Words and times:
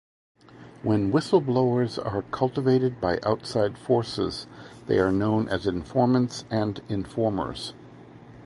When 0.81 1.11
whistle-blowers 1.11 1.99
are 1.99 2.23
cultivated 2.31 2.99
by 2.99 3.19
outside 3.23 3.77
forces, 3.77 4.47
they 4.87 4.97
are 4.97 5.11
known 5.11 5.47
as 5.47 5.67
informants 5.67 6.43
and 6.49 6.81
informers. 6.89 7.75